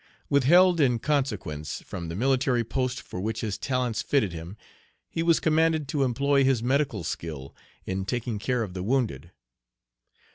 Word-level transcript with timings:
Withheld, 0.31 0.81
in 0.81 0.97
consequence, 0.97 1.83
from 1.83 2.09
the 2.09 2.15
military 2.15 2.63
post 2.63 2.99
for 3.03 3.21
which 3.21 3.41
his 3.41 3.59
talents 3.59 4.01
fitted 4.01 4.33
him, 4.33 4.57
he 5.07 5.21
was 5.21 5.39
commanded 5.39 5.87
to 5.89 6.01
employ 6.01 6.43
his 6.43 6.63
medical 6.63 7.03
skill 7.03 7.53
in 7.85 8.05
taking 8.05 8.39
care 8.39 8.63
of 8.63 8.73
the 8.73 8.81
wounded. 8.81 9.29